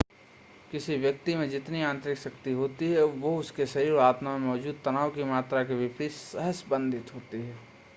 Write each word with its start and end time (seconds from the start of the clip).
किसी 0.71 0.95
व्यक्ति 0.97 1.35
में 1.35 1.49
जितनी 1.49 1.81
आंतरिक 1.83 2.17
शांति 2.17 2.51
होती 2.53 2.91
है 2.91 3.03
वह 3.03 3.37
उसके 3.39 3.65
शरीर 3.67 3.91
और 3.93 3.99
आत्मा 4.03 4.37
में 4.37 4.47
मौजूद 4.47 4.81
तनाव 4.85 5.11
की 5.15 5.23
मात्रा 5.27 5.63
के 5.63 5.75
विपरीत 5.77 6.11
सहसंबंधित 6.13 7.13
होती 7.15 7.41
है 7.41 7.55